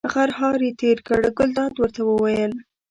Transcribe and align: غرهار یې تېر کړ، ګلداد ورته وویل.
غرهار 0.13 0.57
یې 0.65 0.71
تېر 0.81 0.97
کړ، 1.07 1.21
ګلداد 1.37 1.73
ورته 1.77 2.01
وویل. 2.05 2.53